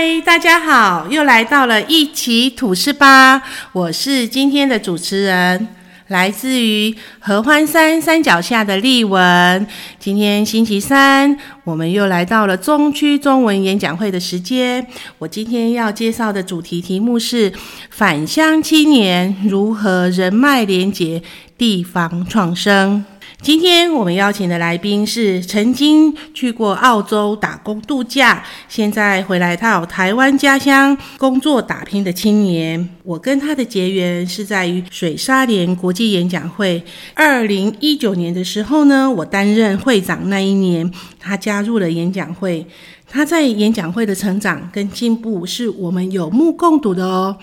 [0.00, 5.66] 嗨大家好，又来到了一起吐司吧，我是今天的主持人。
[6.06, 9.66] 来自于合欢山山脚下的丽文，
[9.98, 14.86] 今天星期三，我们又来到了中区中文演讲会的时间。
[15.18, 17.52] 我今天要介绍的主题题目是
[17.90, 21.20] “返乡青年如何人脉连结
[21.58, 23.04] 地方创生”。
[23.40, 32.88] 今天我们邀请的来宾是曾经去过澳洲打工度假，现在回来到台湾家乡工作打拼的青年。
[33.04, 36.82] 我跟他的结缘是在于水沙连国际演讲会。
[37.14, 42.66] 二零一九年的时候呢，我担任会长那一年，他加入了演讲会。
[43.08, 47.36] 他在演讲会的成长跟进步，是我们有目共睹的哦。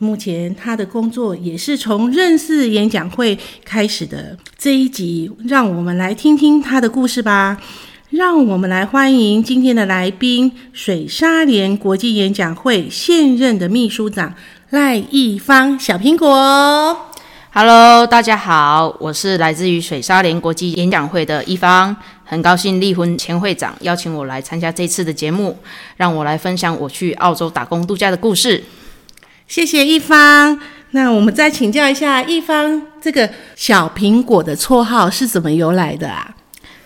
[0.00, 4.38] 目前他的工作也是从认识演讲会开始的。
[4.56, 7.58] 这一集，让我们来听听他的故事吧。
[8.10, 14.32] 让我们来欢迎今天的来宾——水沙连国际演讲会现任的秘书长
[14.70, 16.96] 赖义芳，小苹果。
[17.52, 25.58] Hello，大家好，我是来自于水沙连国际演讲会的一方，很高兴立婚前会长邀请我来参加这次的节目，
[25.96, 28.62] 让我来分享我去澳洲打工度假的故事。
[29.48, 30.60] 谢谢一方。
[30.90, 36.34] 那我们再请教一下一方，这个小苹果的绰号是怎么由来的啊？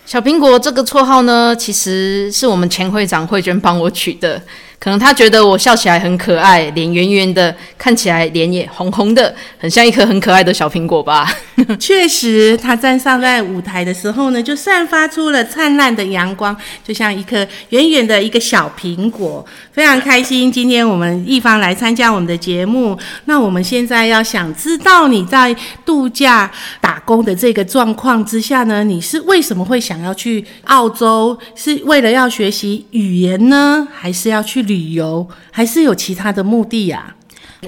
[0.05, 4.41] 小苹果这个绰号呢，其实是我们前会长慧娟帮我取的。
[4.83, 11.33] 可能他觉得我笑起来很可爱，脸圆圆的，看起来脸也红红的，很像一颗很可爱的小苹果吧。
[11.79, 19.45] 确实，他站上在舞台的时候呢，就散发出了灿烂的阳光，就像一颗圆圆的一个小苹果。
[19.71, 22.99] 非常开心，今天我们一方来参加我们的节目。
[23.23, 25.55] 那我们现在要想知道你在
[25.85, 26.51] 度假
[26.81, 31.39] 打工的这个状况之下呢，你是为什么会想要去澳洲？
[31.55, 34.93] 是为了要学习语言呢，还是要去旅旅？
[34.93, 37.15] 游还是有其他的目的呀？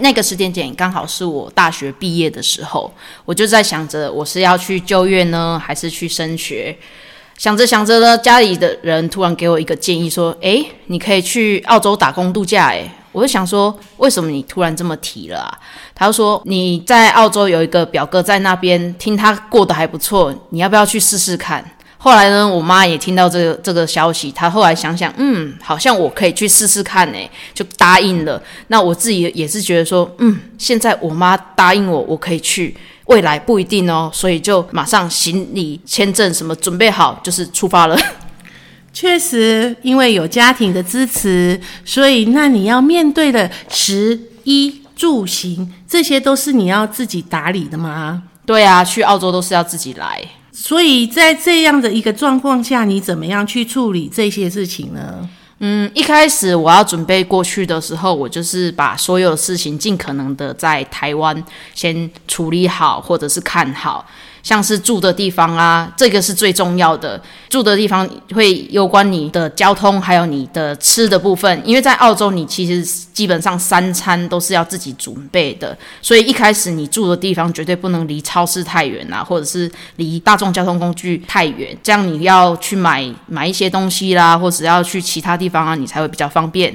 [0.02, 2.94] 那个时间点刚好是我大学毕业的时候，
[3.24, 6.78] 我就在想着我是要去就业呢，还是去升学？
[7.38, 15.58] 想着想着呢，家里的人突然给我一个建议，说：“诶，你可以去澳洲打工度假。”诶，我就想说，为什么你突然这么提了啊？
[15.94, 21.64] 他就说：“你在澳洲有一个表哥在那边，听他过得还不错，你要不要去试试看？”
[22.06, 27.18] 后来呢，我妈也听到这个这个消息，她后来想想，嗯，好像我可以去试试看呢，
[27.52, 28.40] 就答应了。
[28.68, 37.98] 那我自己也是觉得说，嗯，现在我妈答应我，我可以去，未来不一定哦，所以就马上行李、签证什么准备好，就是出发了。
[38.94, 48.22] 确实，因为有家庭的支持，所以那你要面对的食衣住行，这些都是你要自己打理的吗？
[48.46, 50.24] 对啊，去澳洲都是要自己来。
[50.56, 55.30] 所以在这样的一个状况下，你怎么样去处理这些事情呢？
[55.60, 61.44] 嗯，一开始我要准备过去的时候，我就是把所有事情尽可能的在台湾
[61.74, 64.06] 先处理好，或者是看好。
[64.46, 67.20] 像是住的地方啊，这个是最重要的。
[67.50, 71.60] 住的地方会有关你的交通，还有你的吃的部分。
[71.66, 81.76] 因为在澳洲，你其实基本上三餐都是要自己准备的，所以一开始你住的地方绝对不能离超市太远啊，或者是离大众交通工具太远。
[81.82, 86.72] 这样你要去买买一些东西啦，或者要去其他地方啊，你才会比较方便。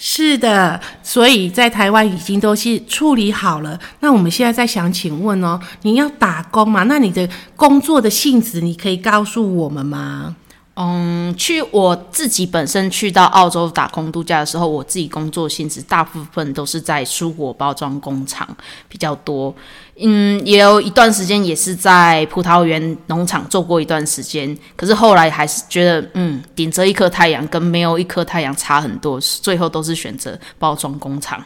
[0.00, 3.76] 是的，所以在台湾已经都是处理好了。
[3.98, 6.84] 那我们现在在想请问哦，你要打工嘛？
[6.84, 10.36] 那你的工作的性质，你可以告诉我们吗？
[10.80, 18.48] 嗯，去我自己本身去到澳洲打工度假的时候，我自己工作性质大部分都是在蔬果包装工厂
[18.88, 19.52] 比较多。
[20.00, 31.44] 嗯，也有一段时间也是在葡萄园农场做过一段时间，可是后来还是觉得，嗯，顶着一颗太阳跟没有一颗太阳差很多，最后都是选择包装工厂。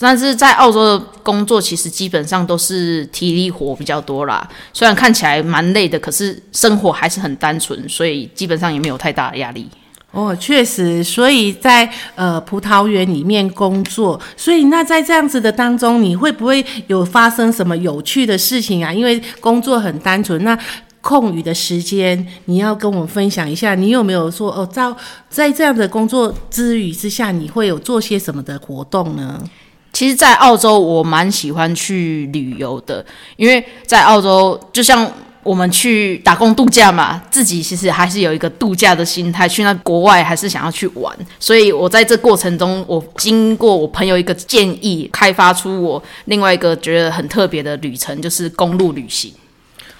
[0.00, 9.68] 但是在澳洲的工作其实基本上都是体力活比较多啦，虽然看起来蛮累的，可是生活还是很单纯，所以基本上也没有太大的压力。
[10.10, 18.92] 哦，确实，所以在呃葡萄园里面工作，所以那在这样子的当中，你会不会有发生什么有趣的事情啊？
[18.92, 20.58] 因为工作很单纯，那
[21.02, 24.90] 空余的时间你要跟我们分享一下，你有没有说哦，在
[25.28, 29.38] 在这样的工作之余之下，你会有做些什么的活动呢？
[29.92, 33.04] 其实，在澳洲我蛮喜欢去旅游的，
[33.36, 35.10] 因为在澳洲就像
[35.42, 41.16] 我们去打工度假嘛，自己其实还是有一个度假的心态，去那国外还是想要去玩。
[41.40, 49.32] 所以我在这过程中，我经过我朋友一个建议，开发出我另外一个觉得很特别的旅程，就是公路旅行。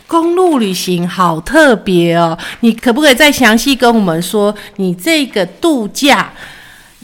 [0.06, 6.32] 公路旅行好特别哦，你可不可以再详细跟我们说，你这个度假？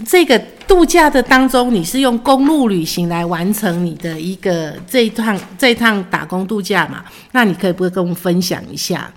[0.07, 7.05] 这个度假的当中，你是用公路旅行来完成你的一个这一趟这一趟打工度假嘛？
[7.33, 9.11] 那你可以不可以跟我们分享一下？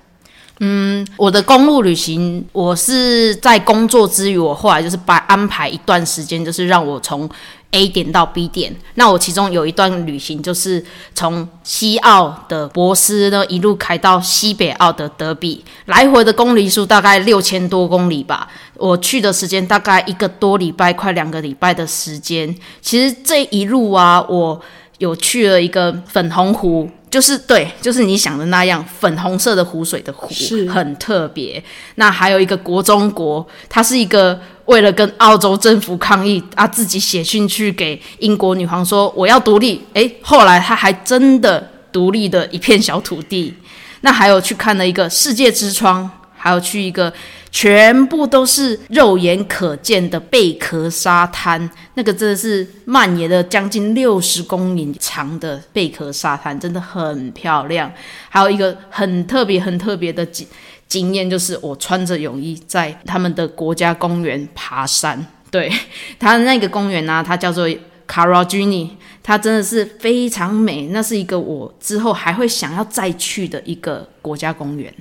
[0.60, 7.30] 嗯我的公路旅行，我是在工作之余，我后来就是把安排一段时间，就是让我从
[7.72, 8.76] A 点到 B 点。
[8.96, 10.84] 那我其中有一段旅行，就是
[11.14, 18.48] 从西澳的博斯呢一路开到西北澳的德比，来回的公里数大概六千多公里吧。
[18.76, 22.56] 我去的时间大概一个多礼拜，快两个礼拜的时间。
[22.82, 24.62] 其实这一路啊，我
[25.00, 31.64] 有去了一个粉红湖，就是对，就是你想的那样，粉红色的湖水的湖，是很特别。
[31.96, 39.86] 那还有一个国中国，它是一个为了跟澳洲政府抗议啊，自己写信去给英国女皇说我要独立。
[39.94, 43.54] 诶，后来他还真的独立的一片小土地。
[44.02, 46.10] 那还有去看了一个世界之窗，
[46.48, 47.12] 还有去一个
[47.52, 57.92] 全部都是肉眼可见的贝壳沙滩，那个真的是蔓延了将近六十公里长的贝壳沙滩，真的很漂亮。
[58.30, 60.48] 还有一个很特别、很特别的经
[60.88, 65.26] 经验，就是我穿着泳衣在他们的国家公园爬山。
[65.52, 65.70] 对，
[66.18, 67.68] 它那个公园呢、它叫做
[68.08, 68.92] Karajini，
[69.22, 74.94] 它真的是非常美，那是一个我之后还会想要再去的一个国家公园。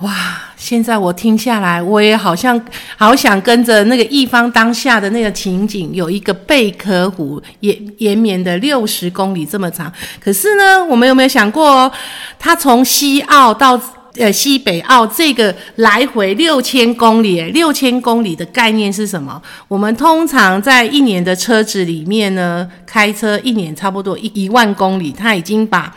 [0.00, 0.14] 哇
[0.56, 2.60] 现在我听下来，我也好像
[2.96, 9.92] 好想跟着那个一方当下的那个情景，有一个贝壳湖延延绵的六十公里这么长。
[10.20, 11.90] 可是呢，我们有没有想过，
[12.38, 13.80] 它从西澳到
[14.16, 19.40] 呃西北澳这个来回六千公里，六千公里的概念是什么？
[19.66, 25.92] 我们通常在一年的车子里面呢，开车一年差不多一一万公里，它已经把。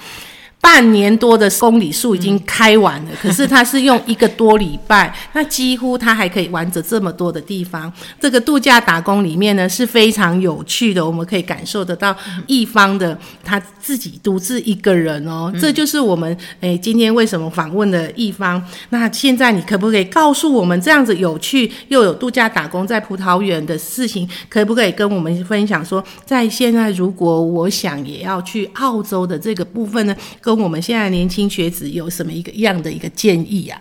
[0.61, 7.91] 半年多的公里数已经开完了，可是他是用一个多礼拜， 那几乎他还可以玩着这么多的地方。
[8.19, 12.15] 这个度假打工里面呢是非常有趣的，我们可以感受得到
[12.45, 18.63] 一方的他自己独自一个人哦，这就是我们诶今天为什么访问的一方。
[18.89, 30.15] 那现在你可不可以告诉我们这样子有趣又有度假打工在葡萄园的事情，可不可以跟我们分享说，在现在如果我想也要去澳洲的这个部分呢？
[30.55, 33.79] 跟我们现在年轻学子有什么一个样的一个建议啊？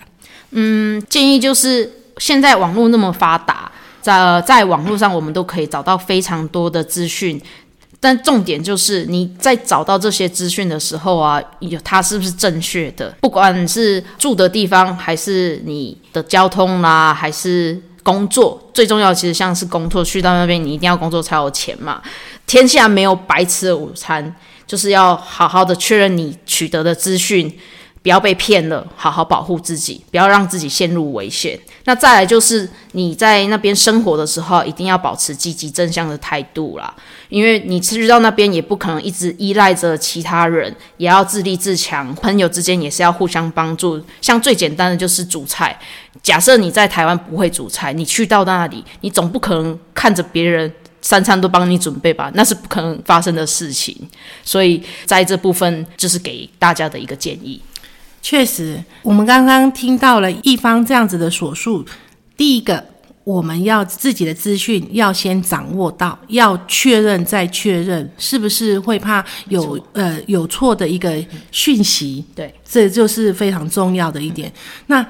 [0.52, 3.70] 嗯建议就是现在网络那么发达，
[4.00, 7.40] 在在网络上我们都可以找到非常多的资讯。
[8.02, 13.15] 但重点就是你在找到这些资讯的时候啊，有它是不是正确的？
[13.20, 22.00] 不管是住的地方，还是你的交通啦、还是工作，最重要其实像是工作，去到那边你一定要工作才有钱嘛。
[22.46, 24.34] 天下没有白吃的午餐，
[24.70, 27.53] 就是要好好的确认你取得的资讯，
[28.05, 31.58] 不要被骗了，好好保护自己，不要让自己陷入危险。
[31.86, 36.94] 那再来就是你在那边生活的时候，一定要保持积极正向的态度啦，
[37.31, 42.15] 因为你去到那边也不可能一直依赖着其他人，也要自立自强。
[42.15, 44.00] 朋友之间也是要互相帮助。
[44.20, 45.77] 像最简单的就是煮菜，
[46.22, 50.72] 假设你在台湾不会煮菜，你去到那里，你总不可能看着别人。
[51.02, 53.96] 三餐都帮你准备吧，那是不可能发生的事情。
[54.44, 57.60] 所以在这部分，就是给大家的一个建议。
[58.22, 61.84] 确实，我们刚刚听到了一方这样子的所述。
[62.36, 62.84] 第一个，
[63.24, 72.22] 我们要自己的资讯要先掌握到，要确认再确认，是不是会怕有呃有错的一个讯息？
[72.34, 74.52] 对，这就是非常重要的一点。
[74.86, 75.04] 那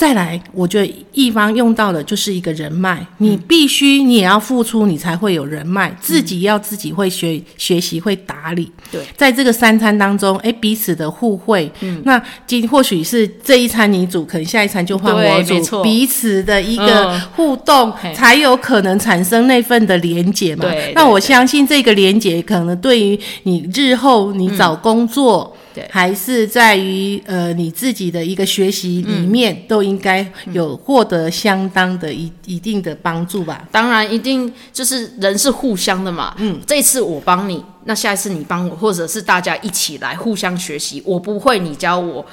[0.00, 5.94] 再来，我觉得一方用到的就是一个人脉，你必须你也要付出，你才会有人脉。
[6.00, 8.72] 自己要自己会学学习，会打理。
[8.90, 11.70] 对，在这个三餐当中，哎，彼此的互惠。
[11.80, 20.62] 嗯，那今或许是这一餐你煮，可能下一餐就换我煮，彼此的一个嗯互动，才有可能产生那份的连结嘛。
[20.62, 25.54] 对那我相信这个连结，可能对于你日后你找工作。
[25.72, 33.66] 对还是在于呃你自己的一个学习里面，都应该有获得相当的一一定的帮助吧。
[33.70, 36.34] 当然一定就是人是互相的嘛。
[36.38, 41.02] 嗯，这次我帮你，那下一次你帮我，或者是大家一起来互相学习。
[41.06, 42.24] 我不会，你教我。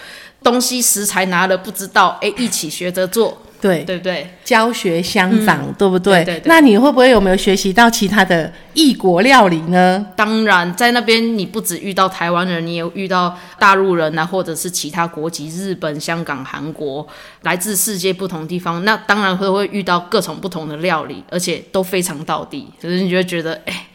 [0.44, 4.30] 东西食材拿了不知道，哎，一起学着做，对，对不对？
[4.44, 6.24] 教学相长，对不对？
[6.24, 10.06] 对对对那你会不会有没有学习到其他的异国料理呢？
[10.16, 17.08] 当然，在那边你不只遇到台湾人，你也遇到大陆人啊，或者是其他国籍，日本、香港、韩国，
[17.42, 18.86] 来自世界不同地方。
[18.86, 23.88] 那当然会会遇到各种不同的料理，而且都非常到地，可是你就会觉得，哎，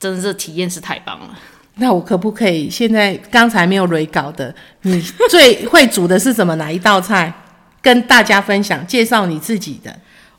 [0.00, 1.28] 真的这体验是太棒了。
[1.76, 5.00] 那我可不可以现在刚才没有蕊稿的，你
[5.30, 6.54] 最会煮的是什么？
[6.56, 7.32] 哪一道菜？
[7.82, 9.94] 跟大家分享，介绍你自己的。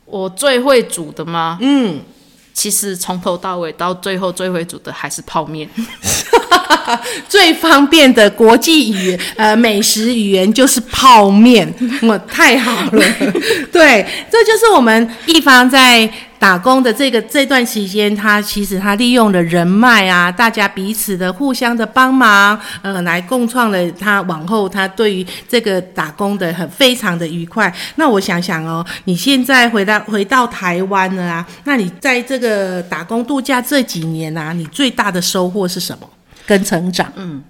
[0.06, 1.58] 我最会煮的吗？
[1.62, 2.00] 嗯，
[2.54, 5.70] 其实从头到尾到最后最会煮的还是泡面。
[7.30, 11.72] 最方便的国际语言，呃，美食语言就是泡面，
[12.02, 13.06] 我太好了。
[13.72, 16.10] 对，这就是我们一方在
[16.44, 27.74] 打工的这个这段期间，他其实他利用了人脉啊，大家彼此的互相的帮忙，呃，来共创了他往后他对于这个打工的很非常的愉快。
[27.96, 36.10] 那我想想哦，你现在回到回到台湾了啊，那你在这个打工度假这几年啊，你最大的收获是什么？
[36.46, 37.42] 跟成长，嗯，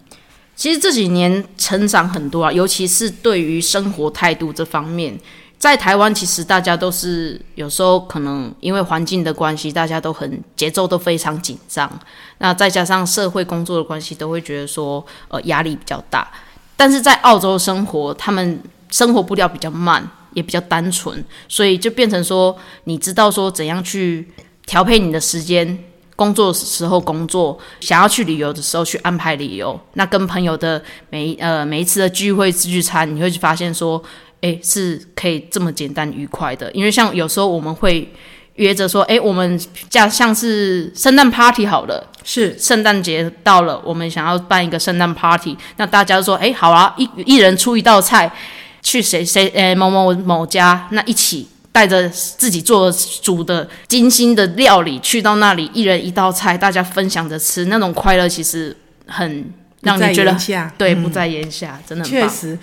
[0.56, 5.20] 其实这几年成长很多啊，尤其是对于生活态度这方面，
[5.64, 11.90] 在台湾其实大家都是有时候可能因为环境的关系，大家都很节奏都非常紧张，
[12.40, 16.30] 那再加上社会工作的关系，都会觉得说呃压力比较大。
[16.76, 22.54] 但是在澳洲生活，他们生活步调比较慢，也比较单纯，所以就变成说，
[22.84, 24.30] 你知道说怎样去
[24.66, 25.82] 调配你的时间。
[26.16, 29.80] 工作时候工作，想要去旅游的时候去安排旅游。
[29.94, 30.80] 那跟朋友的
[31.10, 34.02] 每呃每一次的聚会聚餐，你会发现说，
[34.44, 36.72] 哎，是可以这么简单愉快的。
[36.74, 38.08] 因为像有时候我们会
[38.58, 39.60] 约着说，哎，我们
[39.90, 48.32] 像像是圣诞 party 好了，是圣诞节到了，我们想要办一个圣诞 party，那大家说，哎，好啊，一一人出一道菜，
[48.84, 51.48] 去谁谁呃某某某家，那一起。
[51.74, 52.92] 带着自己做
[53.24, 60.38] 煮的精心的料理去到那里，一人一道菜，大家分享着吃，那种快乐其实很让你觉得
[60.78, 62.56] 对不在言下，真的确实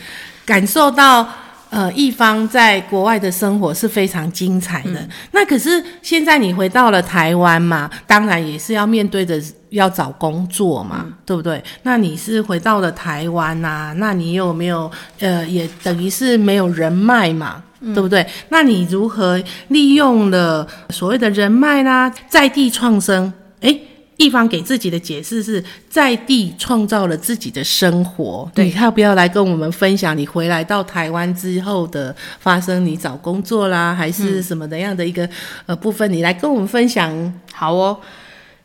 [0.46, 1.28] 感受到
[1.71, 5.09] 呃一方在国外的生活是非常精彩的。
[5.33, 11.62] 那可是现在你回到了台湾嘛，当然也是要面对着要找工作嘛，对不对？
[11.85, 13.95] 那你是回到了台湾呐？
[13.97, 17.62] 那你有没有呃也等于是没有人脉嘛？
[17.95, 18.27] 对不对？
[18.50, 23.33] 那你如何利用了所谓的人脉啦，在地创生？
[23.61, 23.81] 诶，
[24.21, 28.50] 一方给自己的解释是在地创造了自己的生活。
[28.57, 32.85] 你要不要来跟我们分享你回来到台湾之后的发生？
[32.85, 35.27] 你找工作啦，还是什么的样的一个
[35.65, 36.12] 呃部分？
[36.12, 37.11] 你来跟我们分享。
[37.50, 37.99] 好哦。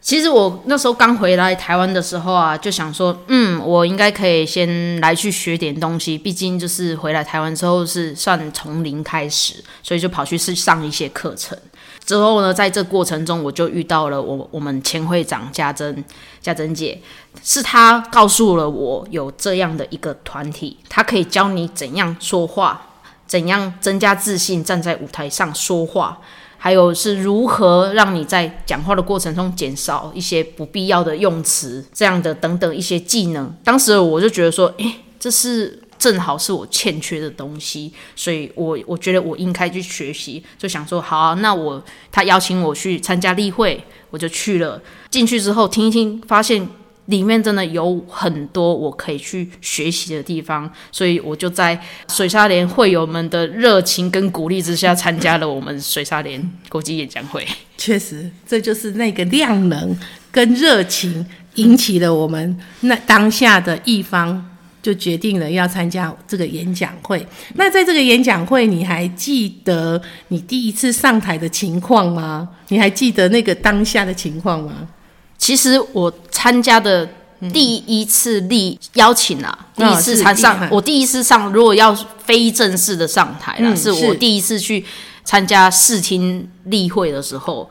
[0.06, 6.16] 其实我那时候刚回来台湾的时候啊，就想说，嗯，我应该可以先来去学点东西。
[6.16, 11.58] 毕竟就是回来台湾之后是算从零开始，所以就跑去是上一些课程。
[12.06, 16.06] 之后呢，在这过程中，我就遇到了我我们前会长家珍
[16.40, 17.02] 家珍姐，
[17.44, 22.80] 是她告诉了我有这样的一个团体，她可以教你怎样说话，
[23.26, 26.20] 怎样增加自信，站在舞台上说话。
[26.65, 33.55] 还有是如何让你在讲话的过程中减少一些不必要的用词，这样的等等一些技能。
[33.63, 44.81] 当时我就觉得说，诶，这是正好是我欠缺的东西，所以我我觉得我应该去学习，就想说，好，啊，那我他邀请我去参加例会，我就去了。
[45.12, 46.67] 进去之后听一听，发现。
[47.06, 57.46] 里面真的有很多我可以去学习的地方，所以我就在水沙联会友们的热情跟鼓励之下，参加了我们水沙联国际演讲会。
[57.78, 59.96] 确实，这就是那个量能
[60.32, 64.44] 跟热情引起了我们那当下的一方，
[64.82, 67.26] 就决定了要参加这个演讲会。
[67.56, 72.50] 那在这个演讲会，你还记得你第一次上台的情况吗？
[72.70, 74.88] 你还记得那个当下的情况吗？
[75.38, 77.08] 其实我参加的
[77.54, 84.86] 第一次例邀请啊，第一次参上，我第一次上，如果要非正式的上台了，是我第一次去
[85.24, 87.70] 参加视听例会的时候。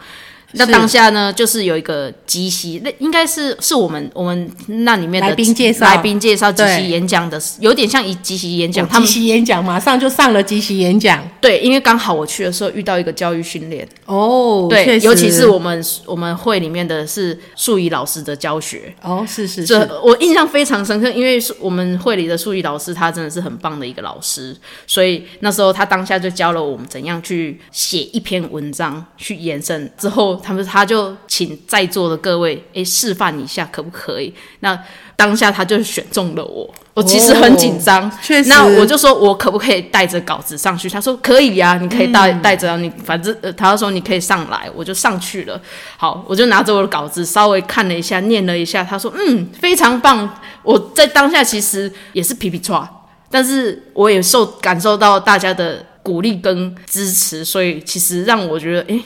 [0.54, 8.88] 那当下呢，就是有一个即席，那应该是是我们我们那里面的来宾介绍，来宾介绍即席演讲的，有点像一即席演讲。
[8.88, 11.28] 即席演讲马上就上了即席演讲。
[11.40, 13.86] 对，因为刚好我去的时候遇到一个教育训练。
[14.06, 18.94] 哦，对，尤其是我们我们会里面的是数语老师的教学。
[19.02, 24.56] 哦，是是是，我印象非常深刻，因为我们会里的数语老师他真的是很棒的一个老师，
[24.86, 30.40] 所以那时候他当下就教了我们怎样去写一篇文章，去延伸之后。
[30.44, 34.32] 他们他就请在座的各位诶示范一下可不可以？
[34.60, 34.78] 那
[35.16, 38.10] 当下他就选中了我，我其实很紧张。
[38.20, 40.88] 确实，那我就说我可不可以带着稿子上去？
[40.88, 45.60] 他说可以呀，你可以带带着你，反正呃，他说你可以上来，我就上去了。
[45.96, 48.84] 好，我就拿着我的稿子稍微看了一下，念了一下。
[48.84, 50.28] 他说嗯，非常棒。
[50.62, 52.88] 我在当下其实也是皮皮抓，
[53.30, 59.00] 但是我也受感受到大家的鼓励跟支持，所以其实让我觉得诶。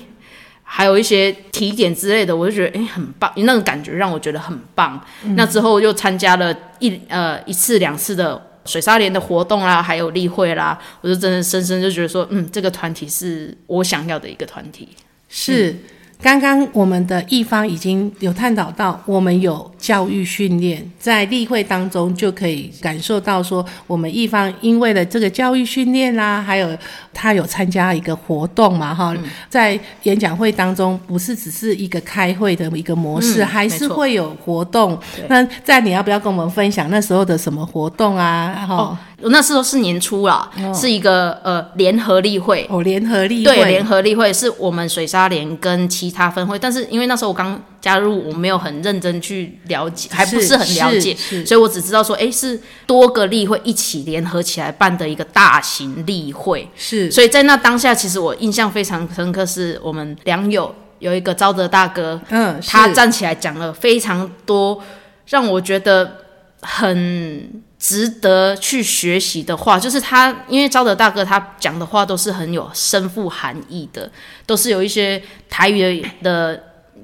[0.70, 5.02] 还有一些提点之类的，我就觉得诶很棒，那个感觉让我觉得很棒。
[5.34, 14.86] 那之后又参加了一呃一次两次的水沙联的活动啦，还有例会啦，我就真的深深就觉得说，嗯，这个团体是我想要的一个团体。
[15.30, 15.74] 是，
[16.20, 26.76] 刚刚我们的一方已经有探讨到，我们有教育训练，在例会当中就可以感受到说，我们一方因为了这个教育训练啦，还有
[27.14, 29.16] 他有参加一个活动嘛，哈，
[29.48, 34.98] 在演讲会当中，不是只是一个开会的一个模式，嗯还是会有活动。
[35.28, 38.66] 那在你要不要跟我们分享那时候的什么活动啊？
[38.68, 56.68] 哈、那时候是年初啦，是一个呃联合例会，哦，联合例对，会联合例会是我们水沙联跟其他分会，但是因为那时候我刚加入，我没有很认真去了解，还不是很了解，所以我只知道说，哎，是多个例会一起联合起来办的一个大型例会。
[56.76, 57.10] 是。
[57.10, 64.80] 所以在那当下，其实我印象非常深刻，是我们良友有一个招德大哥，嗯，他站起来讲了非常多
[65.26, 66.18] 让我觉得
[66.62, 74.10] 很值得去学习的话，就是他，因为招德大哥他讲的话都是很有深富含义的，
[74.44, 76.60] 都是有一些台语的，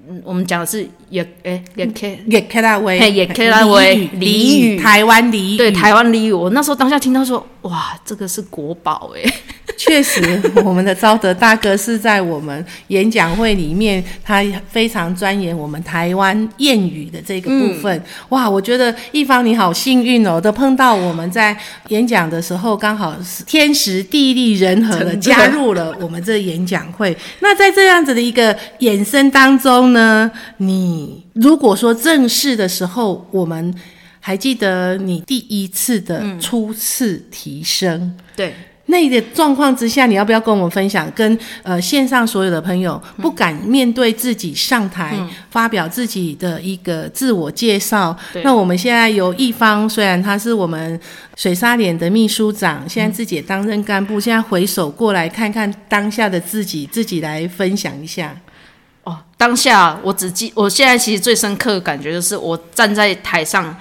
[0.08, 2.18] 嗯我们讲的是也诶也可以。
[2.26, 9.32] 也 K 拉维，嘿也 K 拉维俚俚语台湾俚语，对台湾俚语，我那时候当下听到说，哇，这个是国宝哎，
[9.76, 18.02] 确实，我们的招德大哥是在我们演讲会里面，他非常钻研我们台湾谚语的这个部分。
[18.28, 21.56] 哇，我觉得一方你好幸运哦，都碰到我们在
[21.88, 27.16] 演讲的时候，刚好是天时地利人和的加入了我们这演讲会。
[27.40, 33.74] 那在这样子的一个衍生当中呢，你如果说正式的时候，我们
[34.20, 38.16] 还记得你第一次的初次提升。
[38.34, 38.54] 对，
[38.86, 41.10] 那个状况之下，你要不要跟我们分享？
[41.12, 45.16] 跟呃线上所有的朋友不敢面对自己上台、
[45.50, 48.16] 发表自己的一个自我介绍。
[48.32, 50.98] 对那我们现在有一方，虽然他是我们
[51.36, 58.34] 水沙脸的秘书长，现在自己也担任干部，现在回首过来看看当下的自己，自己来分享一下。
[59.04, 63.74] 哦，当下我只记，我现在其实最深刻的感觉就是我站在台上。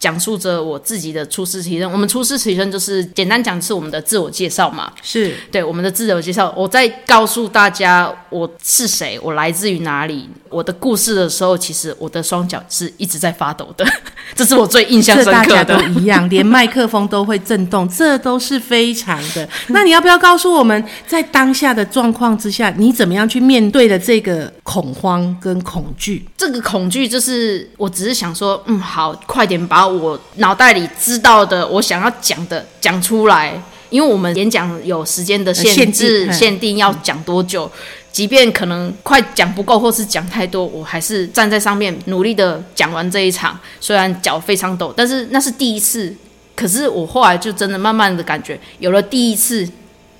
[0.00, 13.86] 讲述着我自己的初试提升，我们初试提升就是简单讲是我们的自我介绍嘛，是对我们的自我介绍，我在告诉大家我是谁，我来自于哪里，我的故事的时候，其实我的双脚是一直在发抖的，
[14.34, 15.84] 这是我最印象深刻大家都的。
[15.90, 19.46] 一样，连麦克风都会震动，这都是非常的。
[19.66, 26.24] 那你要不要告诉我们，在当下的状况之下，你怎么样去面对的这个恐慌跟恐惧？
[26.40, 37.70] 这个恐惧就是，我只是想说，嗯，好，快点把我脑袋里知道的，我想要讲的讲出来，因为我们演讲有时间的限限制、限定要讲多久。
[38.10, 43.60] 即便可能快讲不够，或是讲太多，我还是站在上面努力的讲完这一场。
[43.78, 46.16] 虽然脚非常抖，但是那是第一次。
[46.56, 49.68] 可是我后来就真的慢慢的感觉，有了第一次、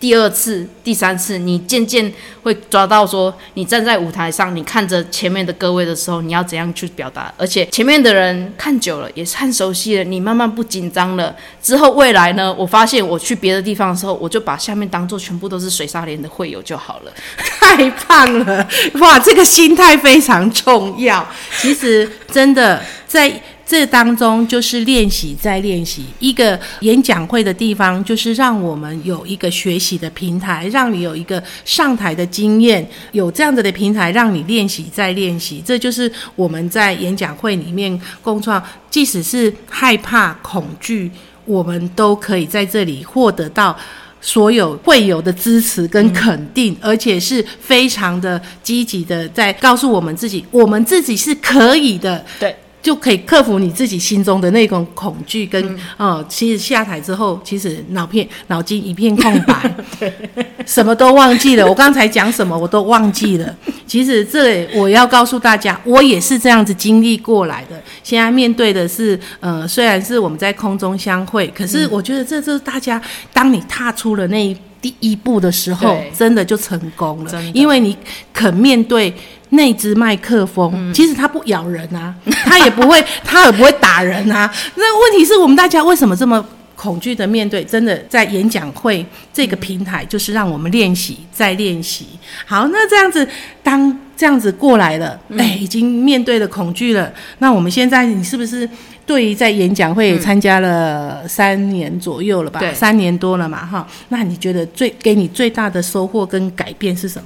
[0.00, 2.10] 第二次、第三次，你渐渐
[2.42, 11.36] 会抓到说，你站在舞台上，你看着前面的各位的时候，你要怎样去表达，而且前面的人看久了也是看熟悉了，你慢慢不紧张了。
[11.62, 17.12] 之后未来呢，我发现我去别的地方的时候，我就把下面当做全部都是水沙连的会友就好了。
[17.60, 18.66] 太棒了！
[18.94, 21.24] 哇，这个心态非常重要。
[21.58, 23.30] 其实真的在
[23.70, 26.04] 这当中，就是练习再练习。
[26.18, 35.62] 一个演讲会的地方，就是让我们有一个学习的平台，让你有一个上台的经验，有这样子的平台让你练习再练习。
[35.64, 41.08] 这就是我们在演讲会里面共创，即使是害怕、恐惧，
[41.44, 43.78] 我们都可以在这里获得到。
[44.22, 59.74] 所有会有的支持跟肯定，而且是非常的积极的，在告诉我们自己，我们自己是可以的，对，就可以克服你自己心中的那种恐惧跟呃，其实下台之后，其实脑片脑筋一片空白，
[60.64, 61.66] 什么都忘记了。
[61.66, 63.54] 我刚才讲什么我都忘记了。
[63.86, 67.80] 其实这我要告诉大家，我也是这样子经历过来的。
[68.02, 73.00] 现在面对的是，呃，虽然是我们在空中相会，可是我觉得这就是大家，
[73.32, 77.96] 当你踏出了那一第一步的时候，真的就成功了，因为你
[78.32, 79.12] 肯面对。
[79.52, 82.14] 那只麦克风，其实它不咬人啊，
[82.44, 84.48] 它也不会， 它也不会打人啊。
[84.76, 87.64] 那问题是我们大家为什么这么恐惧的面对？
[87.64, 92.06] 真的在演讲会这个平台，就是让我们练习再练习。
[92.46, 93.28] 好，那这样子，
[93.60, 97.12] 当这样子过来了，哎、已经面对了恐惧了。
[97.38, 98.68] 那我们现在，你是不是
[99.10, 102.60] 对于在演讲会也参加了三年左右了吧？
[102.60, 103.84] 对三年多了嘛，哈。
[104.10, 107.24] 那你觉得最给你最大的收获跟改变是什么？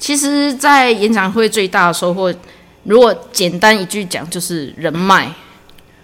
[0.00, 2.34] 其实，在演讲会最大的收获，
[2.82, 5.32] 如果简单一句讲，就是人脉。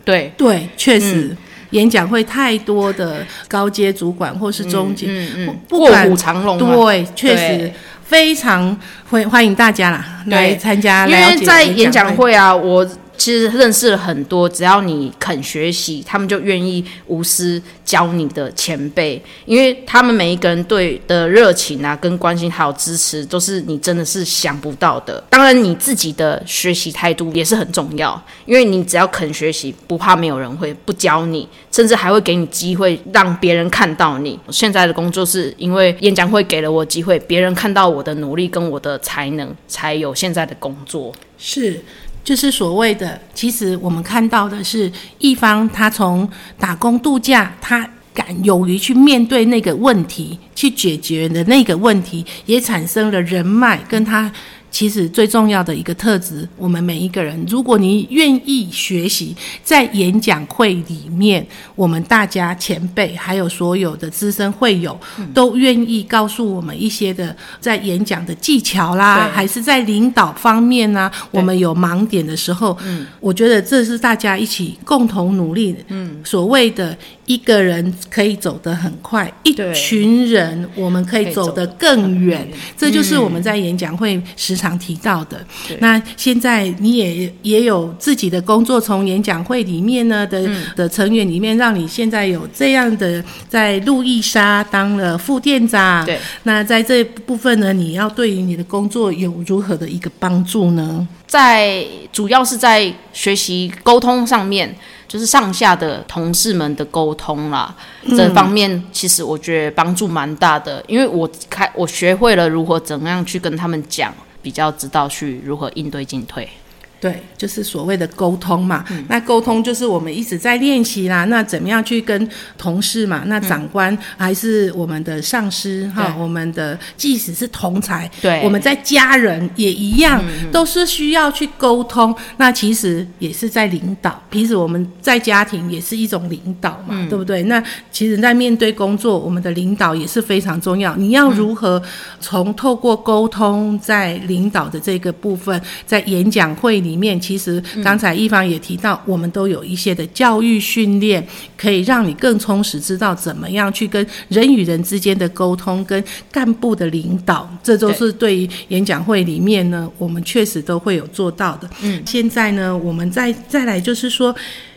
[0.05, 1.37] 对，对，确实。
[1.70, 6.77] 演讲会太多的高阶主管或是中级，嗯嗯，不管卧虎藏龙嘛。
[6.77, 7.72] 对，确实
[8.05, 8.79] 非常
[9.11, 12.88] 欢欢迎大家啦来参加，因为在演讲会啊，我。
[13.16, 25.22] 其实认识了很多，只要你肯学习，他们就愿意无私教你的前辈，因为他们每一个人对的热情啊、跟关心还有支持，都是你真的是想不到的。
[25.31, 34.38] 当然，你自己的学习态度也是很重要，因为你只要肯学习，不怕没有人会不教你，甚至还会给你机会让别人看到你。
[34.50, 41.12] 现在的工作是因为演讲会给了我机会，别人看到我的努力跟我的才能，才有现在的工作。
[41.38, 41.83] 是。
[42.27, 54.33] 就是所谓的，其实我们看到的是一方，他从打工度假，他敢勇于去面对那个问题，去解决的那个问题，也产生了人脉，跟他。
[54.77, 59.35] 其实最重要的一个特质，我们每一个人，如果你愿意学习，
[59.65, 64.95] 在演讲会里面，我们大家前辈还有所有的资深会友，
[65.33, 76.95] 都愿意告诉我们一些的在演讲的技巧啦，还是在领导方面呢，我们有盲点的时候，嗯，我觉得这是大家一起共同努力，嗯，所谓的
[77.27, 84.77] 一个人可以走得很快，一群人我们可以走得更远，这就是我们在演讲会时常。
[84.77, 85.45] 提到的，
[85.81, 96.05] 那现在你也也有自己的工作，从演讲会里面呢的的成员里面，让你现在有这样的在路易莎当了副店长。
[96.05, 101.09] 对，那在这部分呢，你要对于你的工作有如何的一个帮助呢？
[101.27, 104.73] 在主要是在学习沟通上面，
[105.09, 107.75] 就是上下的同事们的沟通啦，
[108.09, 114.12] 这方面其实我觉得帮助蛮大的，因为我开我学会了如何怎样去跟他们讲。
[114.42, 116.49] 比较知道去如何应对进退。
[116.98, 118.82] 对，就是所谓的沟通嘛。
[119.06, 121.26] 那沟通就是我们一直在练习啦。
[121.26, 123.22] 那怎么样去跟同事嘛？
[123.26, 126.16] 那长官还是我们的上司哈？
[126.18, 132.16] 我们的即使是同才，对，我们在家人也一样，都是需要去沟通。
[132.38, 134.22] 那其实也是在领导。
[134.30, 137.42] 平时我们在家庭也是一种领导嘛，对不对？
[137.42, 140.96] 那其实，在面对工作，我们的领导也是非常重要。
[140.96, 141.80] 你要如何
[142.20, 146.86] 从透过沟通，在领导的这个部分，在演讲会。
[146.87, 161.68] 里面其实刚才一方也提到，我们都有一些的教育训练，可以让你更充实，知道怎么样去跟人与人之间的沟通，跟干部的领导，这都是对于演讲会里面呢，我们确实都会有做到的。
[161.83, 164.35] 嗯，现在呢，我们再再来就是说。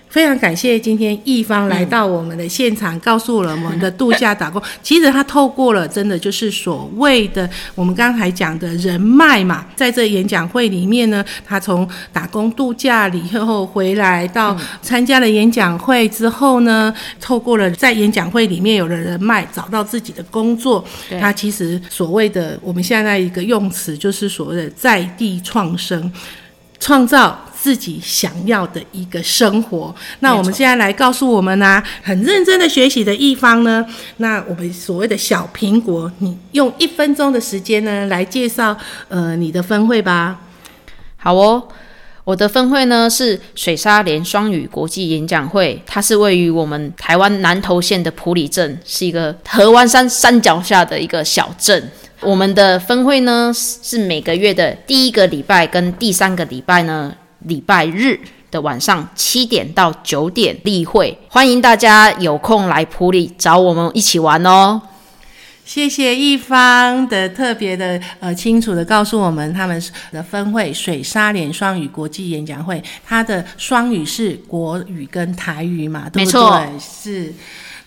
[0.09, 4.59] 非常感谢今天易方来到我们的现场，告诉了我们的度假打工。
[4.81, 16.91] 其实他透过了，真的就是所谓的我们刚才讲的人脉嘛，在这演讲会里面呢，他从打工度假以后回来到参加了演讲会之后呢，
[17.21, 20.83] 透过了在演讲会里面有了人脉，找到自己的工作。
[21.19, 26.11] 他其实所谓的我们现在一个用词就是所谓的在地创生，
[26.79, 27.39] 创造。
[27.61, 33.85] 自己想要的一个生活，那我们现在来告诉我们呢，很认真的学习的一方呢，
[34.17, 38.77] 那我们所谓的小苹果，你用一分钟的时间呢来介绍
[39.09, 40.39] 呃你的分会吧。
[41.17, 41.67] 好哦，
[42.23, 51.91] 我的分会呢是水沙连双语国际演讲会，它是位于我们台湾南投县的埔里镇，是一个河湾山山脚下的一个小镇。
[52.21, 57.13] 我们的分会呢是每个月的第一个礼拜跟第三个礼拜呢。
[57.39, 58.19] 礼拜日
[58.51, 64.81] 的晚上七点到九点例会，欢迎大家有空来普里找我们一起玩哦。
[65.63, 69.79] 谢谢一方的特别的呃清楚的告诉我们他们
[70.11, 76.79] 的分会水沙连双语国际演讲会，它的双语是国语跟台语嘛，对不对？
[76.79, 77.33] 是。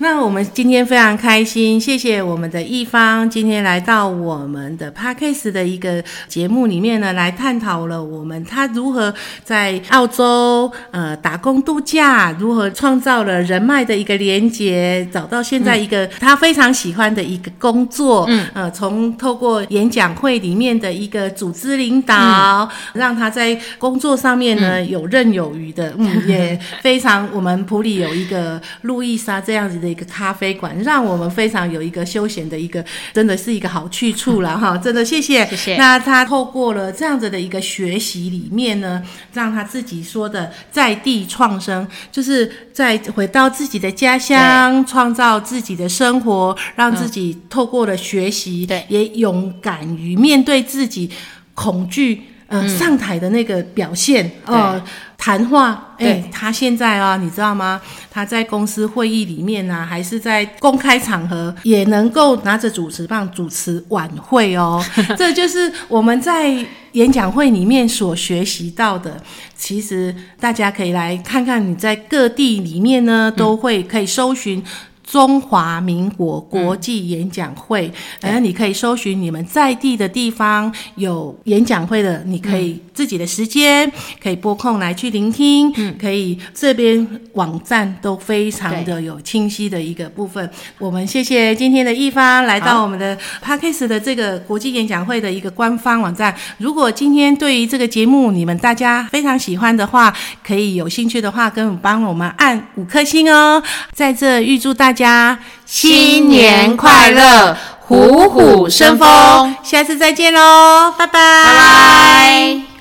[0.03, 29.92] 那我们今天非常开心，谢谢我们的一方今天来到我们的 Parkes 的一个节目里面呢，来探讨了我们他如何在澳洲呃打工度假，如何创造了人脉的一个连接，找到现在一个他非常喜欢的一个工作，嗯，呃，从透过演讲会里面的一个组织领导，让他在工作上面呢游刃有余的，嗯， 也非常我们普里有一个路易莎这样子的。
[29.93, 34.77] 一个咖啡馆，让我们非常有一个休闲的一个，真的是一个好去处了哈！
[34.83, 35.47] 真的谢谢。
[35.47, 35.77] 谢谢。
[35.77, 39.03] 那他透过了这样子的一个学习里面呢，
[39.35, 51.11] 让他自己说的在地创生，就是在回到自己的家乡，创造自己的生活，让自己透过了学习，对，也勇敢于面对自己
[51.55, 52.23] 恐惧。
[52.49, 54.79] 呃上台的那个表现呃
[55.25, 57.81] 谈话，哎对，他现在啊，你知道吗？
[58.11, 64.85] 他在公司会议里面啊，还是在公开场合，也能够拿着主持棒主持晚会哦。
[65.17, 66.53] 这就是我们在
[66.93, 69.23] 演讲会里面所学习到的。
[69.57, 74.61] 其实大家可以来看看，你在各地里面呢，都会可以搜寻。
[75.03, 83.91] 中华民国国际演讲会，然后你可以搜寻你们在地的地方有演讲会的，你可以自己的时间
[84.23, 90.49] 可以拨空来去聆听，嗯可以这边网站都非常的有清晰的一个部分。
[90.79, 96.35] 我们谢谢今天的一方来到我们的 p a c k a s e 的这个国际演讲会的一个官方网站。
[96.59, 100.15] 如果今天对于这个节目你们大家非常喜欢的话，
[100.47, 103.63] 可以有兴趣的话，跟我帮我们按五颗星哦。
[103.93, 112.72] 在这预祝大家新年快乐，虎虎生风，下次再见喽，拜拜，拜拜。